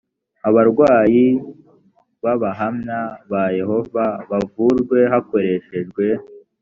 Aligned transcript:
abarwayi 0.47 1.25
b 2.23 2.25
abahamya 2.33 2.99
ba 3.31 3.43
yehova 3.59 4.05
bavurwe 4.29 4.99
hakoreshejwe 5.11 6.05